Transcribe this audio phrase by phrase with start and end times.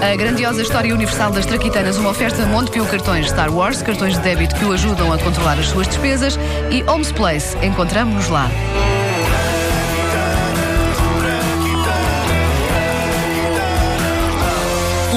[0.00, 4.54] A grandiosa história universal das Traquitanas, uma oferta Montepio Cartões Star Wars, cartões de débito
[4.54, 6.38] que o ajudam a controlar as suas despesas
[6.70, 7.56] e Homes Place.
[7.64, 8.48] Encontramos-nos lá.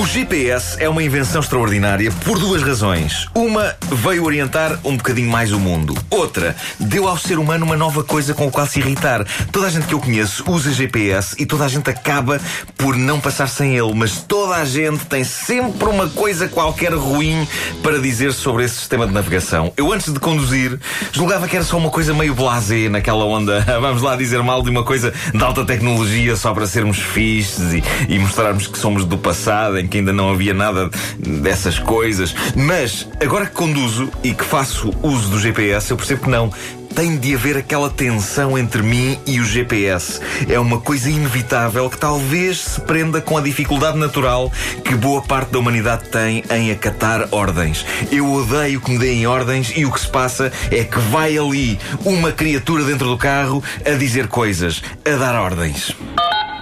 [0.07, 3.27] GPS é uma invenção extraordinária por duas razões.
[3.35, 5.93] Uma veio orientar um bocadinho mais o mundo.
[6.09, 9.25] Outra, deu ao ser humano uma nova coisa com a qual se irritar.
[9.51, 12.39] Toda a gente que eu conheço usa GPS e toda a gente acaba
[12.77, 17.47] por não passar sem ele, mas toda a gente tem sempre uma coisa qualquer ruim
[17.83, 19.73] para dizer sobre esse sistema de navegação.
[19.75, 20.79] Eu antes de conduzir
[21.11, 23.59] julgava que era só uma coisa meio blasé naquela onda.
[23.81, 27.83] Vamos lá dizer mal de uma coisa de alta tecnologia só para sermos fixes e,
[28.07, 32.35] e mostrarmos que somos do passado, em que ainda não havia nada dessas coisas.
[32.55, 36.51] Mas agora que conduzo e que faço uso do GPS, eu percebo que não
[36.97, 40.19] tem de haver aquela tensão entre mim e o GPS.
[40.49, 44.51] É uma coisa inevitável que talvez se prenda com a dificuldade natural
[44.83, 47.85] que boa parte da humanidade tem em acatar ordens.
[48.11, 51.79] Eu odeio que me deem ordens e o que se passa é que vai ali
[52.03, 55.95] uma criatura dentro do carro a dizer coisas, a dar ordens.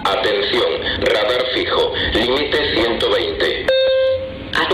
[0.04, 2.65] Atención, radar fijo, límite 120.
[2.65, 2.65] A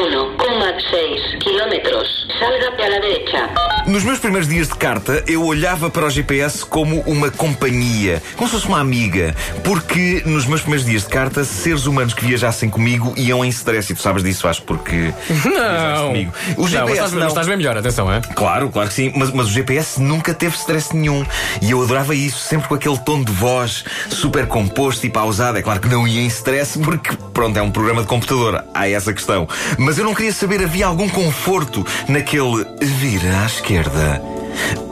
[0.10, 2.08] 1,6 kilómetros.
[2.40, 3.50] Salga a la derecha.
[3.92, 8.47] Nos meus primeiros dias de carta, eu olhava para o GPS como uma companhia, como
[8.50, 12.69] se fosse uma amiga, porque nos meus primeiros dias de carta, seres humanos que viajassem
[12.69, 16.08] comigo iam em stress, e tu sabes disso, acho, porque Não.
[16.08, 16.31] comigo.
[16.56, 17.19] O Não, mas GPS estás, não.
[17.19, 18.22] mas estás bem melhor, atenção, é?
[18.34, 21.25] Claro, claro que sim, mas, mas o GPS nunca teve stress nenhum.
[21.62, 25.58] E eu adorava isso, sempre com aquele tom de voz super composto e pausado.
[25.58, 28.64] É claro que não ia em stress, porque, pronto, é um programa de computador.
[28.73, 29.50] Há essa questão.
[29.78, 34.22] Mas eu não queria saber, havia algum conforto naquele vira à esquerda esquerda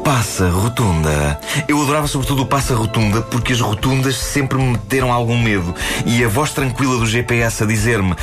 [0.04, 1.40] Passa rotunda.
[1.68, 5.74] Eu adorava sobretudo o passa rotunda porque as rotundas sempre me meteram algum medo.
[6.06, 8.16] E a voz tranquila do GPS a dizer-me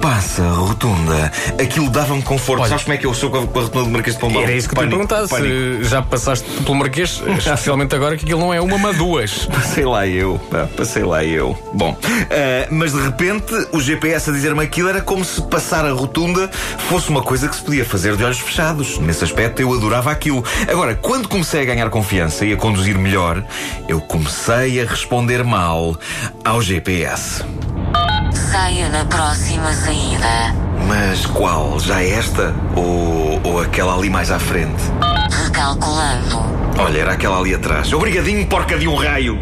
[0.00, 1.30] passa rotunda.
[1.60, 2.62] Aquilo dava-me conforto.
[2.62, 2.70] Olha.
[2.70, 4.42] Sabes como é que eu sou com a, com a rotunda do Marquês de Pombal?
[4.42, 5.84] Era isso que eu te ia Pânico, pânico.
[5.84, 9.46] Já passaste pelo Marquês, especialmente agora, que aquilo não é uma, mas duas.
[9.52, 11.56] Passei lá eu, pá, passei lá eu.
[11.72, 15.92] Bom, ah, mas de repente o GPS a dizer-me aquilo era como se passar a
[15.92, 16.50] rotunda
[16.88, 18.98] fosse uma coisa que se podia fazer de olhos fechados.
[18.98, 20.44] Nesse aspecto eu adorava aquilo.
[20.68, 23.44] Agora, quando comecei a ganhar confiança e a conduzir melhor,
[23.88, 25.96] eu comecei a responder mal
[26.44, 27.42] ao GPS.
[28.32, 30.54] Saia na próxima saída.
[30.86, 31.80] Mas qual?
[31.80, 32.54] Já esta?
[32.76, 34.80] Ou, ou aquela ali mais à frente?
[35.44, 36.38] Recalculando.
[36.78, 37.92] Olha, era aquela ali atrás.
[37.92, 39.36] Obrigadinho, porca de um raio!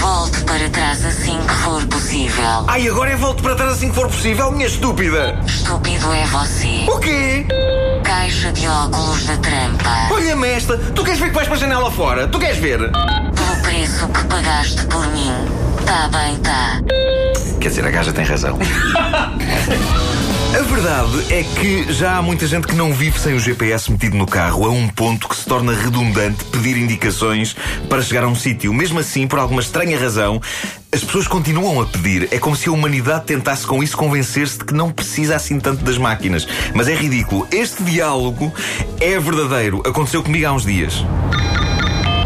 [0.00, 2.64] Volte para trás assim que for possível.
[2.66, 5.38] Ai, agora é volto para trás assim que for possível, minha estúpida!
[5.46, 6.86] Estúpido é você.
[6.88, 7.46] O quê?
[8.14, 10.12] Caixa de óculos da trampa.
[10.12, 10.76] Olha-me esta!
[10.76, 12.28] Tu queres ver que vais para a janela fora?
[12.28, 12.78] Tu queres ver?
[12.78, 15.32] Pelo preço que pagaste por mim.
[15.86, 16.82] Tá bem, tá.
[17.58, 18.58] Quer dizer, a gaja tem razão.
[20.54, 24.18] A verdade é que já há muita gente que não vive sem o GPS metido
[24.18, 27.56] no carro, a um ponto que se torna redundante pedir indicações
[27.88, 28.70] para chegar a um sítio.
[28.74, 30.42] Mesmo assim, por alguma estranha razão,
[30.92, 32.28] as pessoas continuam a pedir.
[32.30, 35.82] É como se a humanidade tentasse com isso convencer-se de que não precisa assim tanto
[35.82, 36.46] das máquinas.
[36.74, 37.48] Mas é ridículo.
[37.50, 38.52] Este diálogo
[39.00, 39.82] é verdadeiro.
[39.86, 41.02] Aconteceu comigo há uns dias.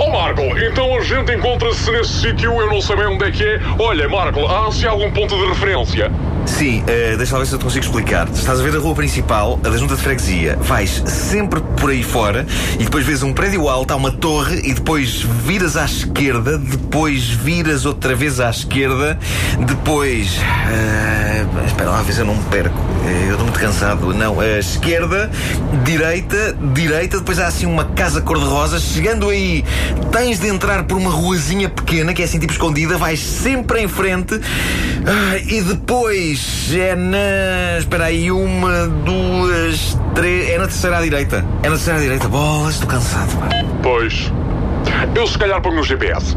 [0.01, 3.45] Ó Marco, então a gente encontra-se nesse sítio, eu não sei bem onde é que
[3.45, 3.61] é.
[3.79, 6.11] Olha, Marco, há-se algum ponto de referência?
[6.47, 8.29] Sim, eh, deixa lá ver se eu te consigo explicar.
[8.33, 10.57] Estás a ver a rua principal, a da junta de freguesia.
[10.61, 12.47] Vais sempre por aí fora
[12.79, 17.25] e depois vês um prédio alto, há uma torre e depois viras à esquerda, depois
[17.29, 19.19] viras outra vez à esquerda,
[19.67, 20.39] depois.
[20.71, 22.79] eh, espera lá, se eu não me perco.
[23.05, 24.15] Eh, Eu estou muito cansado.
[24.15, 25.31] Não, a esquerda,
[25.85, 28.79] direita, direita, depois há assim uma casa cor-de-rosa.
[28.79, 29.65] Chegando aí,
[30.13, 33.89] tens de entrar por uma ruazinha pequena, que é assim tipo escondida, vais sempre em
[33.89, 34.41] frente
[35.07, 36.36] ah, e depois
[36.75, 37.79] é.
[37.79, 40.49] Espera aí, uma, duas, três.
[40.51, 41.45] É na terceira à direita.
[41.63, 42.29] É na terceira à direita.
[42.29, 43.37] Bolas, estou cansado.
[43.39, 43.49] pá.
[43.83, 44.33] Pois.
[45.15, 46.37] Eu se calhar ponho no GPS.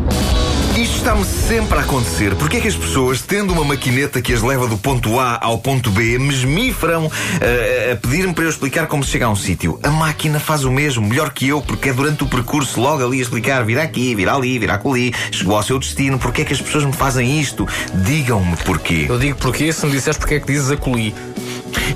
[1.00, 2.36] Está-me sempre a acontecer.
[2.36, 5.58] Porquê é que as pessoas, tendo uma maquineta que as leva do ponto A ao
[5.58, 9.80] ponto B, mesmifram ah, a pedir-me para eu explicar como se chega a um sítio?
[9.82, 13.20] A máquina faz o mesmo, melhor que eu, porque é durante o percurso logo ali
[13.20, 16.20] a explicar, vira aqui, vira ali, vira ali, chegou ao seu destino.
[16.20, 17.66] Porquê é que as pessoas me fazem isto?
[17.94, 19.06] Digam-me porquê.
[19.08, 21.16] Eu digo porquê, se me disseres porque é que dizes acolhi.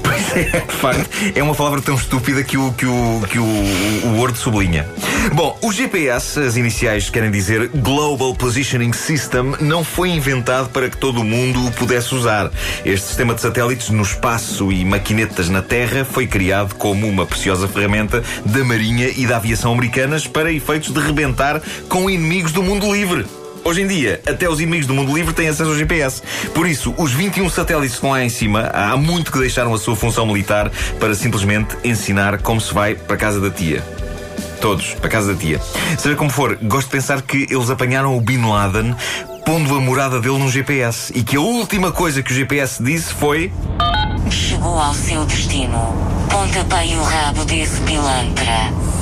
[0.02, 3.44] Pois é, de facto, é uma palavra tão estúpida que o, que o, que o,
[3.44, 4.88] o Word sublinha.
[5.34, 10.98] Bom, o GPS, as iniciais querem dizer Global Positioning System, não foi inventado para que
[10.98, 12.52] todo o mundo o pudesse usar.
[12.86, 17.68] Este sistema de satélites no espaço e maquinetas na Terra foi criado como uma preciosa
[17.68, 22.92] ferramenta da Marinha e da aviação americanas para efeitos de rebentar com inimigos do mundo
[22.94, 23.26] livre.
[23.66, 26.22] Hoje em dia, até os inimigos do mundo livre têm acesso ao GPS.
[26.54, 29.78] Por isso, os 21 satélites que estão lá em cima, há muito que deixaram a
[29.78, 30.70] sua função militar
[31.00, 33.82] para simplesmente ensinar como se vai para a casa da tia.
[34.60, 35.62] Todos, para casa da tia.
[35.98, 38.96] Seja como for, gosto de pensar que eles apanharam o Bin Laden
[39.46, 43.14] pondo a morada dele num GPS e que a última coisa que o GPS disse
[43.14, 43.52] foi.
[44.30, 45.94] Chegou ao seu destino.
[46.30, 48.93] Pontapei o rabo desse pilantra.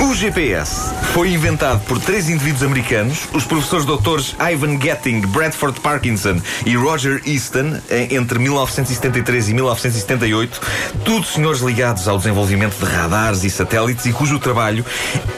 [0.00, 6.40] O GPS foi inventado por três indivíduos americanos, os professores doutores Ivan Getting, Bradford Parkinson
[6.64, 10.60] e Roger Easton, em- entre 1973 e 1978,
[11.04, 14.84] todos senhores ligados ao desenvolvimento de radares e satélites e cujo trabalho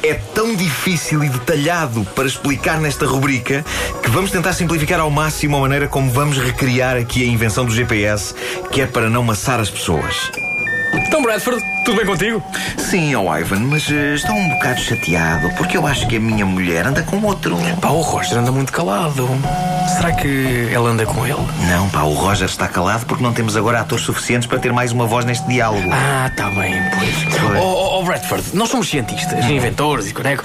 [0.03, 3.65] é tão difícil e detalhado para explicar nesta rubrica
[4.03, 7.73] que vamos tentar simplificar ao máximo a maneira como vamos recriar aqui a invenção do
[7.75, 8.35] GPS,
[8.71, 10.31] que é para não maçar as pessoas.
[11.11, 12.41] Então, Bradford, tudo bem contigo?
[12.79, 16.47] Sim, ó Ivan, mas eh, estou um bocado chateado porque eu acho que a minha
[16.47, 17.59] mulher anda com outro.
[17.81, 19.29] Pá, o Roger anda muito calado.
[19.97, 21.45] Será que ela anda com ele?
[21.69, 24.93] Não, pá, o Roger está calado porque não temos agora atores suficientes para ter mais
[24.93, 25.91] uma voz neste diálogo.
[25.91, 27.41] Ah, tá bem, pois.
[27.41, 27.59] Pois.
[27.59, 30.43] Oh, oh, oh, Bradford, nós somos cientistas, inventores e coneco.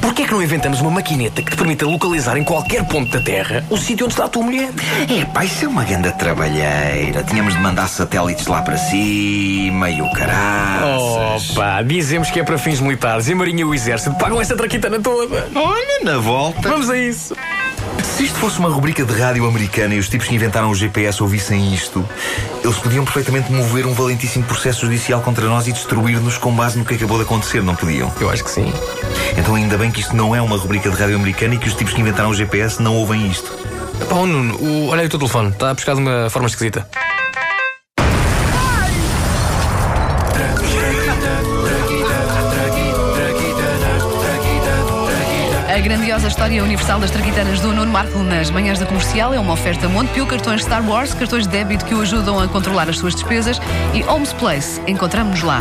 [0.00, 3.20] Porquê é que não inventamos uma maquineta que te permita localizar em qualquer ponto da
[3.20, 4.70] Terra o sítio onde está a tua mulher?
[5.10, 7.24] É, pá, isso é uma grande trabalheira.
[7.24, 11.50] Tínhamos de mandar satélites lá para cima e o caraças.
[11.56, 14.56] Opa, dizemos que é para fins militares e a Marinha e o Exército pagam esta
[14.56, 15.48] traquitana toda.
[15.56, 16.68] Olha, na volta.
[16.68, 17.34] Vamos a isso.
[18.18, 21.22] Se isto fosse uma rubrica de rádio americana e os tipos que inventaram o GPS
[21.22, 22.04] ouvissem isto,
[22.64, 26.84] eles podiam perfeitamente mover um valentíssimo processo judicial contra nós e destruir-nos com base no
[26.84, 28.12] que acabou de acontecer, não podiam?
[28.20, 28.72] Eu acho que sim.
[29.36, 31.74] Então ainda bem que isto não é uma rubrica de rádio americana e que os
[31.74, 33.56] tipos que inventaram o GPS não ouvem isto.
[34.08, 36.48] Pá, oh, Nuno, o- olha aí o teu telefone, está a buscar de uma forma
[36.48, 36.88] esquisita.
[45.78, 49.52] A grandiosa história universal das traquitanas do Nuno Marco nas manhãs da comercial é uma
[49.52, 53.14] oferta Montepio, cartões Star Wars, cartões de débito que o ajudam a controlar as suas
[53.14, 53.60] despesas
[53.94, 54.80] e Homes Place.
[54.88, 55.60] Encontramos-nos lá.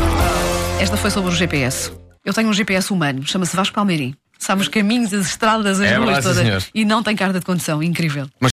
[0.81, 1.91] Esta foi sobre o GPS.
[2.25, 4.15] Eu tenho um GPS humano, chama-se Vasco Palmeirim.
[4.39, 6.37] Sabe os caminhos, as estradas, as É ruas todas.
[6.37, 6.63] senhor.
[6.73, 7.81] E não tem carta de condução.
[7.83, 8.27] Incrível.